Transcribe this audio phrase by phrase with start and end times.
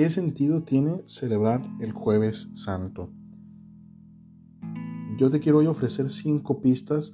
[0.00, 3.12] ¿qué sentido tiene celebrar el jueves santo?
[5.18, 7.12] Yo te quiero hoy ofrecer cinco pistas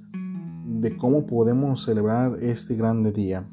[0.65, 3.45] de cómo podemos celebrar este grande día.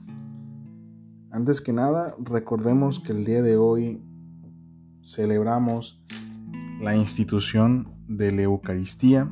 [1.33, 4.01] Antes que nada, recordemos que el día de hoy
[5.03, 6.01] celebramos
[6.81, 9.29] la institución de la Eucaristía,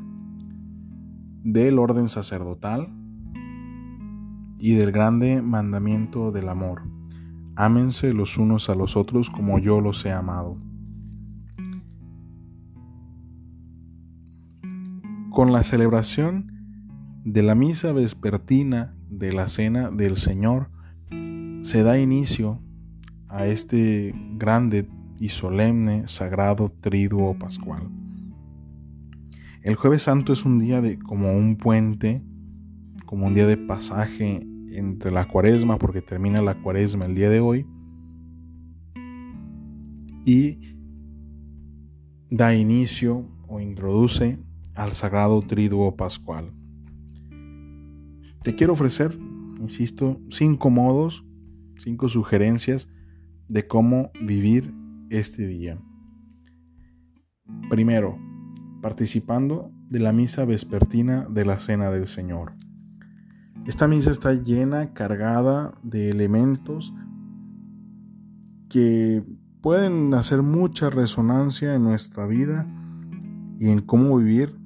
[1.45, 2.89] del orden sacerdotal
[4.59, 6.92] y del grande mandamiento del amor.
[7.57, 10.57] Ámense los unos a los otros como yo los he amado.
[15.31, 16.53] Con la celebración
[17.25, 20.71] de la misa vespertina de la Cena del Señor,
[21.63, 22.61] se da inicio
[23.29, 24.89] a este grande
[25.21, 27.89] y solemne sagrado triduo pascual.
[29.63, 32.23] El jueves santo es un día de como un puente,
[33.07, 37.41] como un día de pasaje entre la cuaresma, porque termina la cuaresma el día de
[37.41, 37.67] hoy,
[40.25, 40.77] y
[42.31, 44.39] da inicio o introduce
[44.75, 46.53] al sagrado triduo pascual.
[48.43, 49.17] Te quiero ofrecer,
[49.61, 51.25] insisto, cinco modos
[51.83, 52.91] cinco sugerencias
[53.49, 54.73] de cómo vivir
[55.11, 55.79] este día.
[57.69, 58.19] Primero,
[58.81, 62.55] participando de la misa vespertina de la Cena del Señor.
[63.67, 66.93] Esta misa está llena, cargada de elementos
[68.69, 69.25] que
[69.61, 72.67] pueden hacer mucha resonancia en nuestra vida
[73.57, 74.59] y en cómo vivir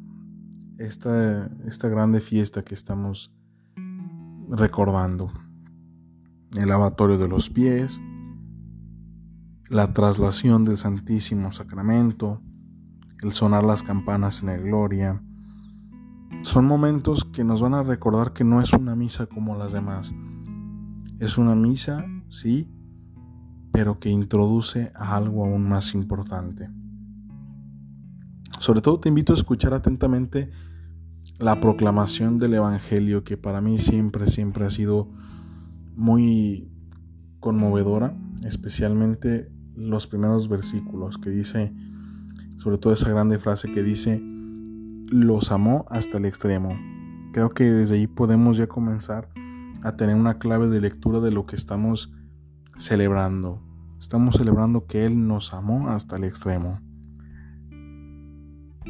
[0.78, 3.32] esta, esta grande fiesta que estamos
[4.48, 5.32] recordando
[6.56, 8.00] el lavatorio de los pies,
[9.68, 12.40] la traslación del Santísimo Sacramento,
[13.22, 15.22] el sonar las campanas en la gloria.
[16.42, 20.12] Son momentos que nos van a recordar que no es una misa como las demás.
[21.18, 22.70] Es una misa, sí,
[23.72, 26.70] pero que introduce a algo aún más importante.
[28.58, 30.50] Sobre todo te invito a escuchar atentamente
[31.38, 35.10] la proclamación del Evangelio que para mí siempre, siempre ha sido
[35.94, 36.70] muy
[37.40, 41.74] conmovedora, especialmente los primeros versículos que dice,
[42.56, 44.22] sobre todo esa grande frase que dice,
[45.08, 46.78] los amó hasta el extremo.
[47.32, 49.28] Creo que desde ahí podemos ya comenzar
[49.82, 52.12] a tener una clave de lectura de lo que estamos
[52.78, 53.62] celebrando.
[53.98, 56.80] Estamos celebrando que Él nos amó hasta el extremo.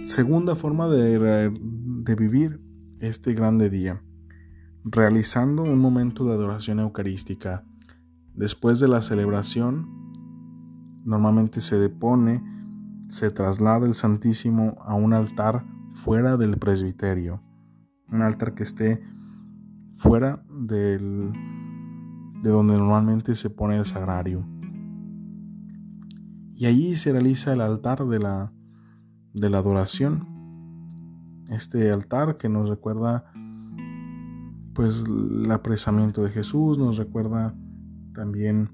[0.02, 2.60] Segunda forma de, de vivir
[3.00, 4.02] este grande día
[4.88, 7.64] realizando un momento de adoración eucarística.
[8.34, 9.88] Después de la celebración,
[11.04, 12.42] normalmente se depone,
[13.08, 15.64] se traslada el Santísimo a un altar
[15.96, 17.40] fuera del presbiterio,
[18.08, 19.02] un altar que esté
[19.92, 21.32] fuera del,
[22.42, 24.46] de donde normalmente se pone el sagrario.
[26.52, 28.52] Y allí se realiza el altar de la,
[29.32, 30.26] de la adoración.
[31.48, 33.32] Este altar que nos recuerda
[34.74, 37.54] pues el apresamiento de Jesús, nos recuerda
[38.12, 38.70] también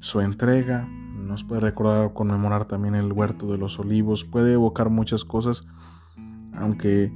[0.00, 5.24] su entrega, nos puede recordar conmemorar también el huerto de los olivos, puede evocar muchas
[5.24, 5.64] cosas,
[6.56, 7.12] aunque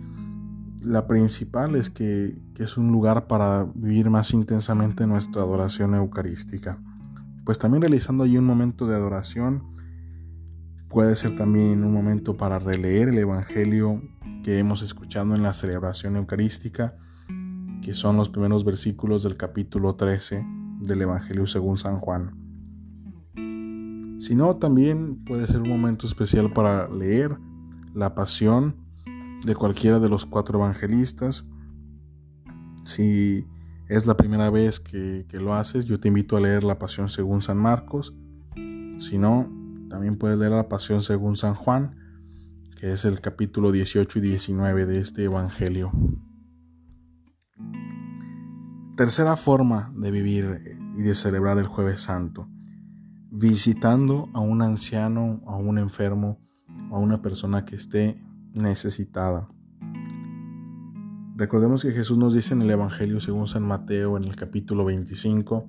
[0.82, 6.78] la principal es que, es un lugar para vivir más intensamente nuestra adoración eucarística.
[7.46, 9.62] Pues también realizando allí un momento de adoración,
[10.90, 14.02] puede ser también un momento para releer el Evangelio
[14.42, 16.96] que hemos escuchado en la celebración eucarística,
[17.82, 20.44] que son los primeros versículos del capítulo 13
[20.80, 22.36] del Evangelio según San Juan.
[24.18, 27.38] Si no, también puede ser un momento especial para leer
[27.94, 28.89] la pasión
[29.44, 31.44] de cualquiera de los cuatro evangelistas.
[32.84, 33.46] Si
[33.88, 37.08] es la primera vez que, que, lo haces, yo te invito a leer la pasión
[37.08, 38.14] según San Marcos.
[38.98, 39.48] Si no,
[39.88, 41.96] también puedes leer la pasión según San Juan,
[42.78, 45.90] que es el capítulo 18 y 19 de este Evangelio.
[48.97, 50.62] Tercera forma de vivir
[50.97, 52.48] y de celebrar el jueves santo.
[53.30, 56.38] Visitando a un anciano, a un enfermo,
[56.91, 58.22] a una persona que esté
[58.54, 59.48] necesitada.
[61.36, 65.66] Recordemos que Jesús nos dice en el Evangelio según San Mateo en el capítulo 25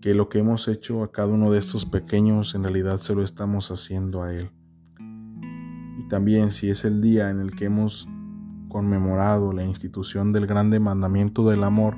[0.00, 3.22] que lo que hemos hecho a cada uno de estos pequeños en realidad se lo
[3.22, 4.50] estamos haciendo a Él.
[5.98, 8.06] Y también si es el día en el que hemos
[8.68, 11.96] conmemorado la institución del grande mandamiento del amor,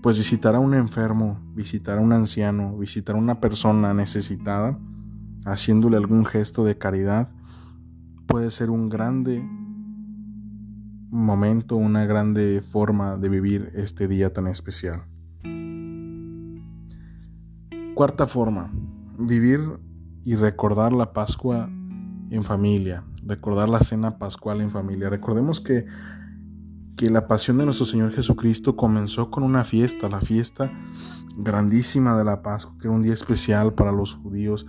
[0.00, 4.78] pues visitar a un enfermo, visitar a un anciano, visitar a una persona necesitada,
[5.44, 7.28] haciéndole algún gesto de caridad,
[8.26, 9.42] puede ser un grande
[11.10, 15.04] momento, una grande forma de vivir este día tan especial.
[17.94, 18.70] Cuarta forma
[19.18, 19.60] vivir
[20.24, 21.70] y recordar la Pascua
[22.30, 25.08] en familia, recordar la cena pascual en familia.
[25.08, 25.86] Recordemos que,
[26.96, 30.70] que la pasión de nuestro Señor Jesucristo comenzó con una fiesta, la fiesta
[31.36, 34.66] grandísima de la Pascua, que era un día especial para los judíos,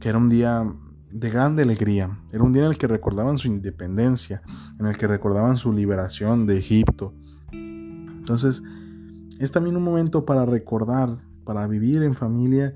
[0.00, 0.64] que era un día
[1.12, 4.42] de grande alegría, era un día en el que recordaban su independencia,
[4.78, 7.14] en el que recordaban su liberación de Egipto.
[7.52, 8.62] Entonces,
[9.38, 12.74] es también un momento para recordar, para vivir en familia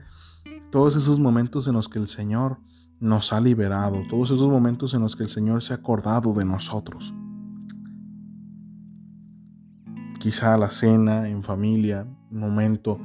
[0.70, 2.58] todos esos momentos en los que el Señor
[2.98, 6.44] nos ha liberado, todos esos momentos en los que el Señor se ha acordado de
[6.44, 7.14] nosotros.
[10.18, 12.98] Quizá la cena en familia, un momento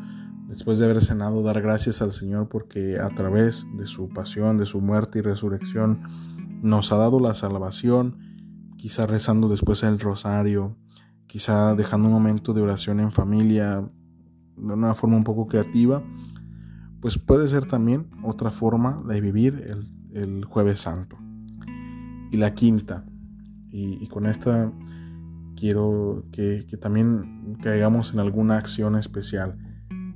[0.50, 4.66] después de haber cenado, dar gracias al Señor porque a través de su pasión, de
[4.66, 6.01] su muerte y resurrección,
[6.62, 8.18] nos ha dado la salvación,
[8.75, 10.75] quizá rezando después el rosario,
[11.28, 13.88] quizá dejando un momento de oración en familia
[14.57, 16.04] de una forma un poco creativa,
[17.00, 19.66] pues puede ser también otra forma de vivir
[20.13, 21.18] el, jueves santo.
[22.31, 23.06] Y la quinta,
[23.69, 24.74] y, con esta
[25.56, 29.69] quiero que, que, también caigamos en alguna acción especial.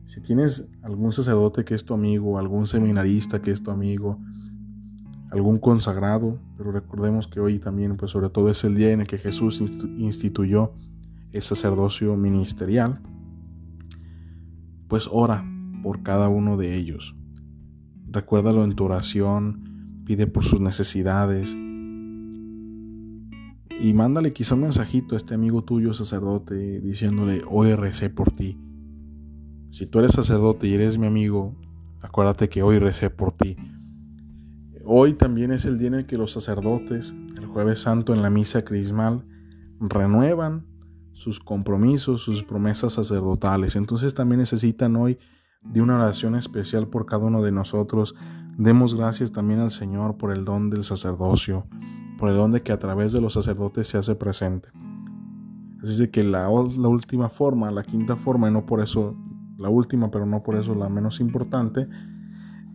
[0.06, 4.20] Si tienes algún sacerdote que es tu amigo, algún seminarista que es tu amigo,
[5.32, 9.08] algún consagrado, pero recordemos que hoy también, pues sobre todo es el día en el
[9.08, 9.62] que Jesús
[9.98, 10.74] instituyó
[11.32, 13.02] el sacerdocio ministerial,
[14.88, 15.46] pues ora
[15.82, 17.16] por cada uno de ellos.
[18.10, 21.56] Recuérdalo en tu oración, pide por sus necesidades
[23.80, 28.60] y mándale quizá un mensajito a este amigo tuyo sacerdote diciéndole, hoy recé por ti.
[29.74, 31.56] Si tú eres sacerdote y eres mi amigo,
[32.00, 33.58] acuérdate que hoy recé por ti.
[34.86, 38.30] Hoy también es el día en el que los sacerdotes, el jueves santo en la
[38.30, 39.25] misa crismal,
[39.80, 40.68] renuevan
[41.14, 43.75] sus compromisos, sus promesas sacerdotales.
[43.75, 45.18] Entonces también necesitan hoy
[45.64, 48.14] de una oración especial por cada uno de nosotros.
[48.56, 51.66] Demos gracias también al Señor por el don del sacerdocio,
[52.20, 54.70] por el don de que a través de los sacerdotes se hace presente.
[55.81, 59.18] Así que la, la última forma, la quinta forma, y no por eso
[59.58, 61.88] la última, pero no por eso la menos importante,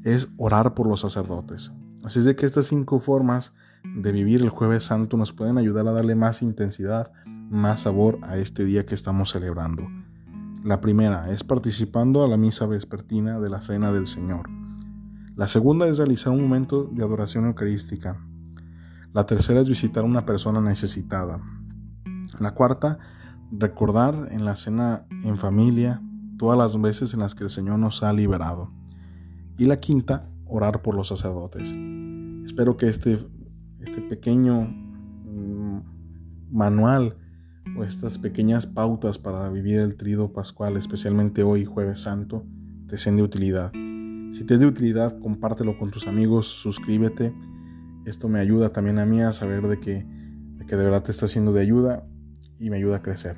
[0.05, 1.73] es orar por los sacerdotes.
[2.05, 3.53] Así es de que estas cinco formas
[3.85, 8.37] de vivir el jueves santo nos pueden ayudar a darle más intensidad, más sabor a
[8.37, 9.89] este día que estamos celebrando.
[10.65, 14.49] La primera es participando a la misa vespertina de la Cena del Señor.
[15.35, 18.21] La segunda es realizar un momento de adoración eucarística.
[19.13, 21.41] La tercera es visitar a una persona necesitada.
[22.41, 22.99] La cuarta,
[23.53, 26.03] recordar en la cena en familia
[26.39, 28.73] todas las veces en las que el Señor nos ha liberado.
[29.59, 31.75] Y la quinta, orar por los sacerdotes.
[32.47, 33.27] Espero que este,
[33.81, 35.81] este pequeño mm,
[36.51, 37.17] manual
[37.77, 42.47] o estas pequeñas pautas para vivir el trido pascual, especialmente hoy jueves santo,
[42.87, 43.73] te sean de utilidad.
[44.33, 47.35] Si te es de utilidad, compártelo con tus amigos, suscríbete.
[48.05, 50.07] Esto me ayuda también a mí a saber de que
[50.57, 52.07] de, que de verdad te está haciendo de ayuda
[52.59, 53.37] y me ayuda a crecer.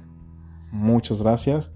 [0.71, 1.73] Muchas gracias.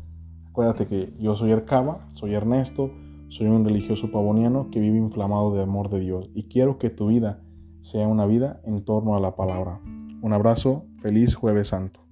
[0.54, 2.92] Acuérdate que yo soy Ercaba, soy Ernesto,
[3.26, 7.08] soy un religioso pavoniano que vive inflamado de amor de Dios y quiero que tu
[7.08, 7.42] vida
[7.80, 9.80] sea una vida en torno a la palabra.
[10.22, 12.06] Un abrazo, feliz jueves santo.